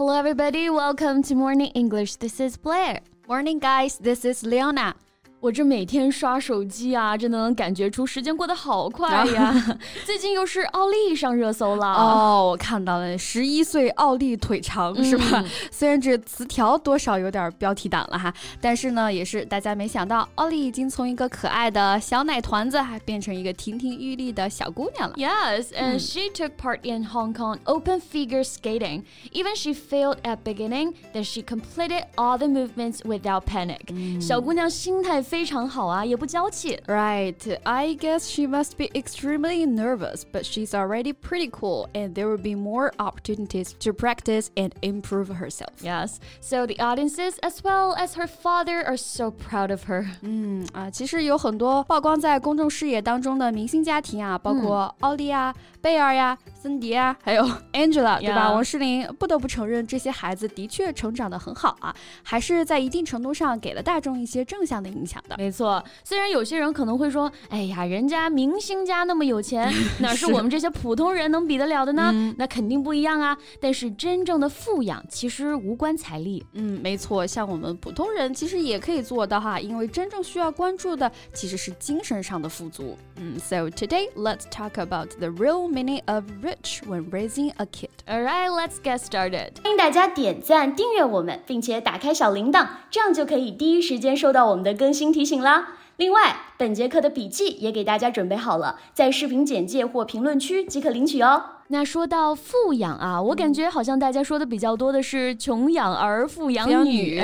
[0.00, 0.70] Hello, everybody.
[0.70, 2.16] Welcome to Morning English.
[2.16, 3.00] This is Blair.
[3.28, 3.98] Morning, guys.
[3.98, 4.94] This is Leona.
[5.40, 9.78] 我这每天刷手机啊，真的能感觉出时间过得好快呀！
[10.04, 15.42] 最近又是奥利上热搜了哦，我看到了，十一岁奥利腿长是吧？
[15.70, 25.14] 虽然这词条多少有点标题党了哈，但是呢，也是大家没想到，奥利已经从一个可爱的小奶团子，还变成一个亭亭玉立的小姑娘了。
[25.16, 29.04] Yes, and she took part in Hong Kong open figure skating.
[29.32, 34.20] Even she failed at beginning, then she completed all the movements without panic.
[34.20, 35.24] 小姑娘心态。
[36.88, 42.36] Right, I guess she must be extremely nervous, but she's already pretty cool, and there will
[42.42, 45.70] be more opportunities to practice and improve herself.
[45.82, 50.06] Yes, so the audiences as well as her father are so proud of her.
[50.22, 56.36] 嗯啊，其实有很多曝光在公众视野当中的明星家庭啊，包括奥莉啊、贝尔呀。
[56.62, 57.42] 森迪啊，还有
[57.72, 58.52] Angela，对吧？
[58.52, 65.36] 王诗龄不得不承认，这些孩子的确成长得很好啊，还是在一定程度上给了大众一些正向的影响的。
[65.38, 73.34] 没错，虽然有些人可能会说：“哎呀，人家明星家那么有钱， 哪是我们这些普通人能比得了的呢？”那肯定不一样啊。
[73.58, 76.44] 但是真正的富养其实无关财力。
[76.52, 82.98] 嗯，没错，像我们普通人其实也可以做到哈，因为真正需要关注的其实是精神上的富足。
[83.16, 87.90] 嗯，So today let's talk about the real meaning of rich when raising a kid.
[88.08, 89.62] All right, let's get started.
[89.62, 95.12] 欢迎大家点赞、订阅我们，并且打开小铃铛，这样就可以第一时间收到我们的更新。
[95.12, 95.76] 提醒啦！
[95.96, 101.44] 另外，本节课的笔记也给大家准备好了，在视频简介或评论区即可领取哦。
[101.69, 107.19] 那说到富养啊，我感觉好像大家说的比较多的是穷养儿，富养女。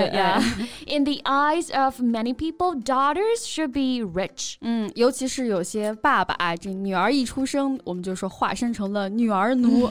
[0.87, 4.55] In the eyes of many people, daughters should be rich。
[4.61, 9.87] 嗯，尤其是有些爸爸啊，这女儿一出生，我们就说化身成了女儿奴。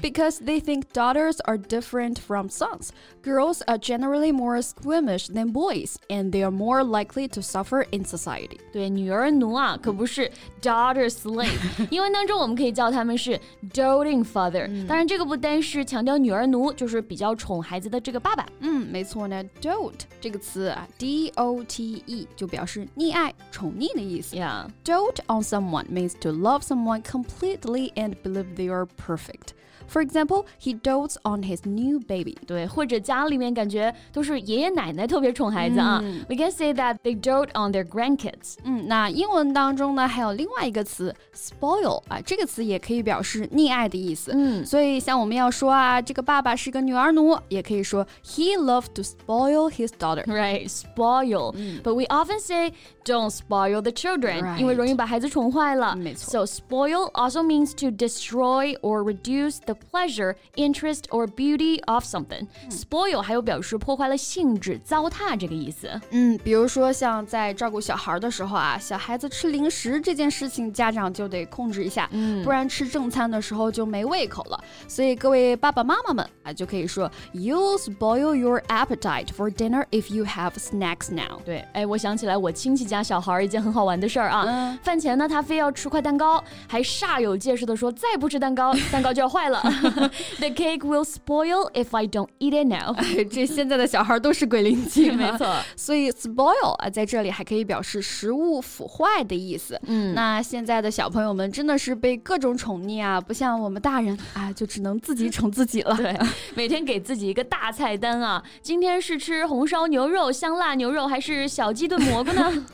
[0.00, 2.90] Because they think daughters are different from sons.
[3.24, 8.04] Girls are generally more squeamish than boys, and they are more likely to suffer in
[8.04, 8.60] society.
[8.72, 10.30] 对，女儿奴啊，可不是
[10.62, 11.48] daughter slave。
[11.90, 13.38] 英文当中我们可以叫他们是。
[13.84, 18.46] doting father，、嗯、当然这个不单是强调女儿奴，就是比较宠孩子的这个爸爸。
[18.60, 19.44] 嗯，没错呢。
[19.60, 24.36] dote 这个词啊，d o t e 就表示溺爱、宠溺的意思。
[24.36, 24.66] Yeah.
[24.84, 29.54] Dote on someone means to love someone completely and believe they are perfect.
[29.88, 32.38] For example, he dotes on his new baby.
[32.46, 36.00] 对，或者家里面感觉都是爷爷奶奶特别宠孩子啊。
[36.00, 38.54] 嗯、We can say that they dote on their grandkids.
[38.62, 44.30] 嗯，那英文当中呢，还有另外一个词 spoil 啊，这个词也可以表示溺爱的意思。
[44.32, 50.22] 嗯，所以像我们要说啊，这个爸爸是个女儿奴，也可以说 he loved to spoil his daughter.
[50.26, 51.52] Right, spoil.
[51.82, 52.74] But we often say
[53.04, 55.96] don't spoil the children，因为容易把孩子宠坏了。
[55.96, 56.46] 没错。
[56.46, 62.47] So spoil also means to destroy or reduce the pleasure, interest, or beauty of something.
[62.69, 65.89] Spoil 还有表示破坏了性质、糟蹋这个意思。
[66.11, 72.09] 嗯，比如说像在照顾小孩的时候啊，小孩子吃零食这件事情，家长就得控制一下，
[72.43, 74.63] 不然吃正餐的时候就没胃口了。
[74.87, 81.39] 所以各位爸爸妈妈们啊，就可以说 You'll spoil your appetite for dinner if you have snacks now。
[81.45, 89.61] 对，哎，我想起来我亲戚家小孩一件很好玩的事儿啊，饭前呢他非要吃块蛋糕，还煞有介事的说再不吃蛋糕，蛋糕就要坏了。
[90.39, 92.95] The cake will spoil if I don't eat it now。
[93.31, 95.47] 这现在的小孩都是鬼灵精， 没错。
[95.75, 99.79] 所以 spoil 啊，在这里还可以表示食物腐坏的意思。
[99.87, 105.95] 嗯，那现在的小朋友们真的是被各种宠溺啊，不像我们大人啊，就只能自己宠自己了。
[105.95, 106.17] 对，
[106.55, 112.65] 每天给自己一个大菜单啊，今天是吃红烧牛肉、香辣牛肉，还是小鸡炖蘑菇呢？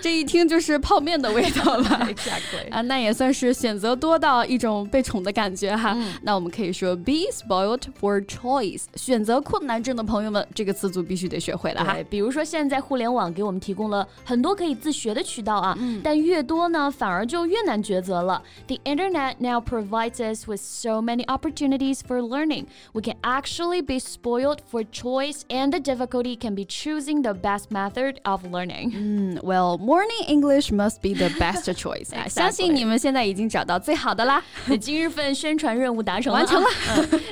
[0.00, 2.08] 这一听就是泡面的味道了。
[2.08, 5.96] Exactly 啊，那也算是选择多到一种被宠的感觉哈。
[6.22, 11.95] 那我们可以说 be spoiled for choice，选择困难症的朋友们，这个词组必须得学会了哈。
[12.09, 18.41] 比如说现在互联网给我们提供了很多可以自学的渠道啊，但越多呢，反而就越难抉择了。
[18.65, 22.65] The internet now provides us with so many opportunities for learning.
[22.93, 27.65] We can actually be spoiled for choice, and the difficulty can be choosing the best
[27.69, 28.93] method of learning.
[28.95, 32.09] 嗯，Well, morning English must be the best choice.
[32.29, 34.43] 相信你们现在已经找到最好的啦。
[34.79, 36.13] 今日份宣传任务达。
[36.27, 36.67] 完成了。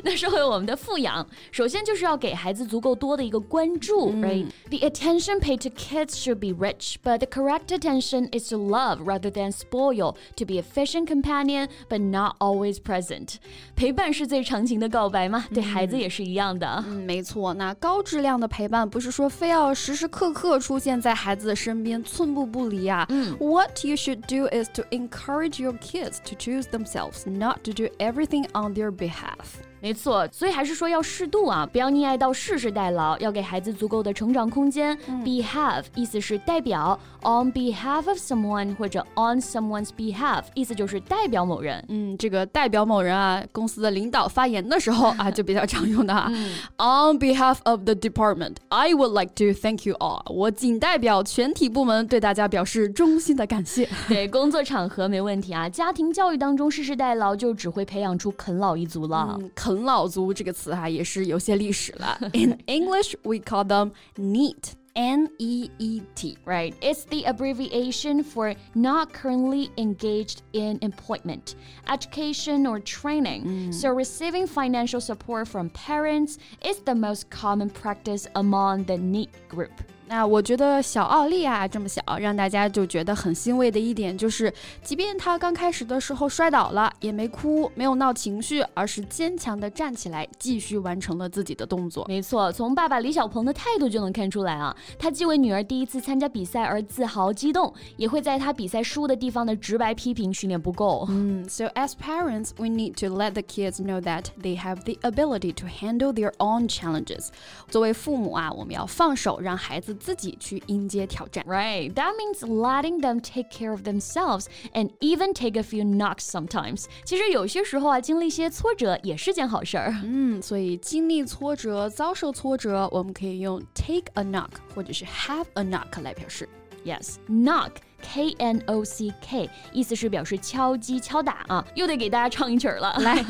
[0.04, 4.46] 那说回我们的富养，首先就是要给孩子足够多的一个关注，right?
[4.70, 9.00] The attention paid to kids should be rich, but the correct attention is to love
[9.04, 13.36] rather than spoil, to be efficient companion, but not always present.
[13.76, 16.84] 陪伴是最长情的告白嘛，对孩子也是一样的。
[16.88, 17.54] 嗯，没错。
[17.54, 23.06] 那高质量的陪伴不是说非要时时刻刻出现在孩子的身边，寸步不离啊。
[23.10, 28.46] 嗯，What you should do is to encourage your kids to choose themselves, not to do everything
[28.54, 29.63] on their behalf.
[29.81, 34.97] 没错，所以还是说要适度啊，不要溺爱到世世代劳，要给孩子足够的成长空间。
[35.25, 41.85] Behave 意思是代表，on behalf of someone 或者 on someone's behalf 意思就是代表某人。
[41.89, 46.31] 嗯，这个代表某人啊，公司的领导发言的时候啊，就比较常用的哈。
[46.79, 50.23] On behalf of the department, I would like to thank you all。
[50.33, 53.89] 我仅代表全体部门对大家表示衷心的感谢。
[54.09, 59.39] 对，工作场合没问题啊，家庭教育当中世世代劳就只会培养出啃老一族了。
[59.67, 62.17] 啃老族这个词哈，也是有些历史了。
[62.33, 64.75] In English, we call them NEET.
[64.95, 66.73] N E E T, right?
[66.81, 71.55] It's the abbreviation for not currently engaged in employment,
[71.87, 73.45] education, or training.
[73.45, 73.75] Mm.
[73.75, 79.73] So, receiving financial support from parents is the most common practice among the NEET group.
[80.09, 92.05] 那我觉得小奥利啊这么小，让大家就觉得很欣慰的一点就是，即便他刚开始的时候摔倒了，也没哭，没有闹情绪，而是坚强的站起来，继续完成了自己的动作。
[92.07, 101.05] 没错，从爸爸李小鹏的态度就能看出来啊，他既为女儿第一次参加比赛而自豪激动，也会在他比赛输的地方的直白批评训练不够。
[101.09, 105.67] 嗯，So as parents, we need to let the kids know that they have the ability to
[105.67, 107.31] handle their own challenges。
[107.69, 109.96] 作为父母啊，我们要放手，让孩子。
[109.96, 111.46] 自己去迎接挑战。
[111.48, 116.86] Right, that means letting them take care of themselves and even take a few knocks sometimes.
[117.06, 119.94] 其实有些时候啊，经历一些挫折也是件好事儿。
[120.04, 126.50] 嗯，所以经历挫折、遭受挫折，我们可以用 take a knock 或者是 have a knock 来表示。
[126.86, 132.96] Yes, knock K N O C K，意思是表示敲击、敲打啊，又得给大家唱一曲了。
[133.02, 133.24] 来，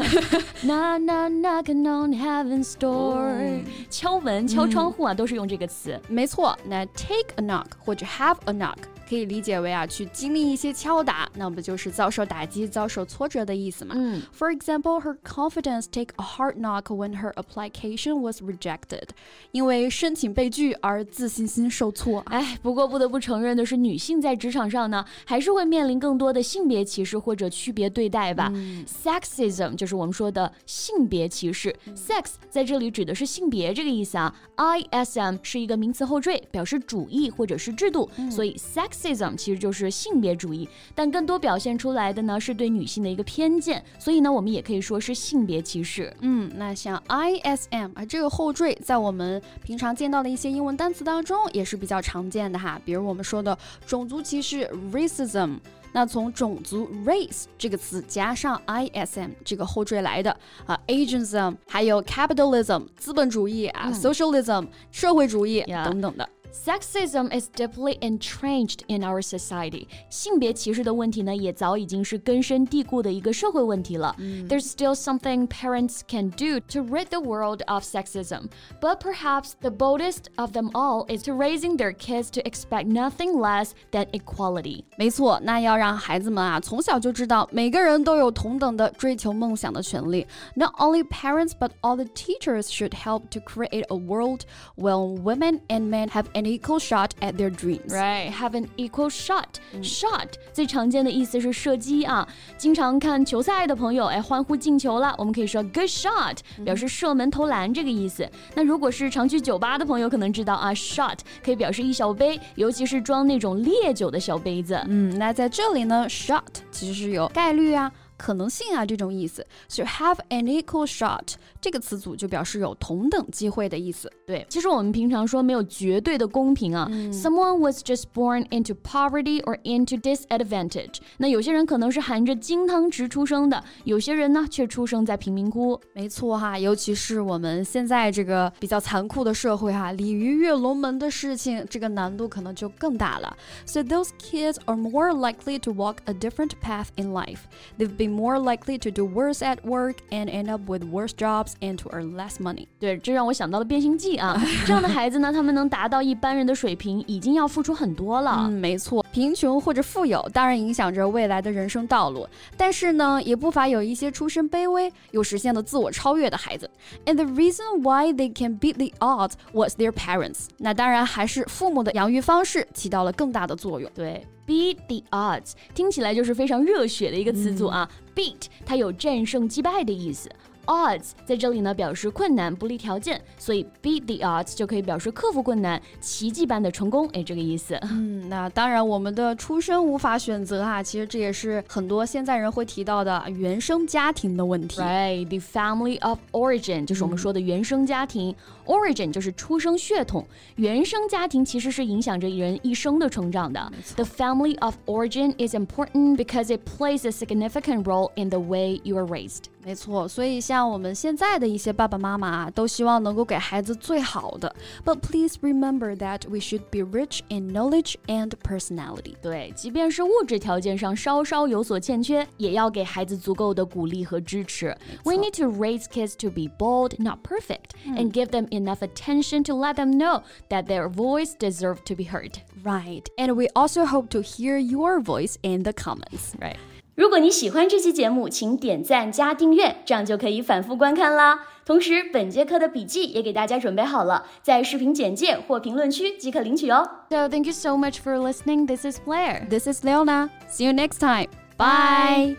[0.64, 6.00] knock knock knocking on heaven's door，敲门、敲窗户啊，都是用这个词。
[6.08, 8.78] 没错，那 take a knock 或者 have a knock。
[9.09, 13.95] 可以理解为啊，去经历一些敲打，那不就是遭受打击、遭受挫折的意思吗？
[13.97, 14.21] 嗯。
[14.37, 19.05] For example, her confidence take a hard knock when her application was rejected，
[19.53, 22.21] 因为申请被拒而自信心受挫。
[22.27, 28.53] 哎，不过不得不承认的是，女性在职场上呢，还是会面临更多的性别歧视或者区别对待吧。
[28.87, 31.73] Sexism 就是我们说的性别歧视。
[31.95, 34.35] Sex 在这里指的是性别这个意思啊。
[34.57, 38.96] ISM 是一个名词后缀，表示主义或者是制度，所以 sex。
[38.97, 46.15] Sexism 其实就是性别主义，但更多表现出来的呢是对女性的一个偏见，所以呢我们也可以说是性别歧视。
[46.21, 53.57] 嗯，那像 ISM 啊这个后缀，在我们平常见到的一些英文单词当中也是比较常见的哈，比如我们说的
[53.87, 55.59] 种族歧视 racism，
[55.93, 60.35] 那从种族 race 这个词加上 ISM 这个后缀来的
[60.65, 66.29] 啊，ageism，还有 capitalism 资本主义啊，socialism 社会主义等等的。
[66.56, 69.88] Sexism is deeply entrenched in our society.
[70.10, 74.14] 性别歧视的问题呢，也早已经是根深蒂固的一个社会问题了。
[74.20, 74.50] Mm.
[74.50, 78.50] There's still something parents can do to rid the world of sexism,
[78.82, 83.40] but perhaps the boldest of them all is to raising their kids to expect nothing
[83.40, 84.84] less than equality.
[84.98, 90.28] 没错，那要让孩子们啊从小就知道每个人都有同等的追求梦想的权利。
[90.56, 94.42] Not only parents but all the teachers should help to create a world
[94.76, 97.93] where women and men have an equal shot at their dreams.
[97.93, 99.45] Right, have an equal shot.
[99.83, 102.27] Shot 最常见的意思是射击啊。
[102.57, 108.29] 经常看球赛的朋友，哎，欢呼进球了，我们可以说 good shot，表示射门投篮这个意思。
[108.55, 114.81] 那如果是常去酒吧的朋友，可能知道啊，shot 可以表示一小杯，尤其是装那种烈酒的小杯子。
[114.89, 117.91] 嗯，那在这里呢，shot 其实是有概率啊。
[118.18, 124.12] 可能性啊这种意思，是 have an equal shot 这个词组就表示有同等机会的意思。
[124.28, 126.88] 对，其实我们平常说没有绝对的公平啊。
[127.12, 130.98] Someone was just born into poverty or into disadvantage。
[131.18, 135.80] 那有些人可能是含着金汤匙出生的，有些人呢却出生在贫民窟。
[135.94, 143.36] 没错哈，尤其是我们现在这个比较残酷的社会哈，鲤鱼跃龙门的事情，这个难度可能就更大了。
[143.66, 147.40] So those kids are more likely to walk a different path in life.
[147.80, 151.54] They've been more likely to do worse at work and end up with worse jobs
[151.62, 152.68] and to earn less money。
[152.80, 158.46] 对，这让我想到了《变形记》啊，这样的孩子呢，他们能达到一般人的水平，已经要付出很多了。
[158.48, 166.71] 嗯，没错， 贫穷或者富有当然影响着未来的人生道路，但是呢，也不乏有一些出身卑微又实现了自我超越的孩子。
[167.07, 170.49] And the reason why they can beat the odds was their parents。
[170.59, 173.91] 那当然还是父母的养育方式起到了更大的作用。
[173.95, 174.23] 对。
[174.47, 177.89] Beat the odds，听起来就是非常热血的一个词组啊。
[178.15, 180.31] Beat 它有战胜、击败的意思。
[180.68, 187.76] odds 在这里呢表示困难、不利条件，所以 beat the odds 就可以表示克服困难、奇迹般的成功，哎，这个意思。
[187.82, 194.80] 嗯，那当然，我们的出生无法选择啊，其实这也是很多现在人会提到的原生家庭的问题。
[194.80, 198.36] Right, the family of origin 就是我们说的原生家庭。
[198.68, 200.26] Origin 就是出生血统，
[200.56, 203.60] 原生家庭其实是影响着人一生的成长的。
[203.96, 208.96] The family of origin is important because it plays a significant role in the way you
[208.96, 209.46] are raised.
[209.66, 214.56] 没错，所以像我们现在的一些爸爸妈妈啊，都希望能够给孩子最好的。
[214.84, 219.14] But please remember that we should be rich in knowledge and personality。
[219.22, 224.76] 对，即便是物质条件上稍稍有所欠缺，也要给孩子足够的鼓励和支持。
[225.04, 229.54] We need to raise kids to be bold, not perfect, and give them enough attention to
[229.54, 232.40] let them know that their voice deserves to be heard.
[232.64, 236.34] Right, and we also hope to hear your voice in the comments.
[236.42, 236.58] Right.
[236.96, 241.48] 如果你喜欢这期节目，请点赞加订阅，这样就可以反复观看啦。
[241.66, 246.88] 同时，本节课的笔记也给大家准备好了，在视频简介或评论区即可领取哦。
[247.10, 248.66] So thank you so much for listening.
[248.66, 249.48] This is Blair.
[249.48, 250.30] This is Leona.
[250.50, 251.28] See you next time.
[251.58, 252.36] Bye.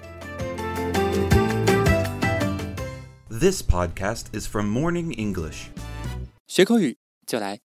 [3.28, 5.70] This podcast is from Morning English.
[6.46, 7.60] 学口语就来